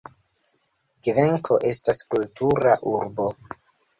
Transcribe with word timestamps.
Kvenko 1.07 1.59
estas 1.73 2.01
kultura 2.15 2.73
urbo. 2.93 3.29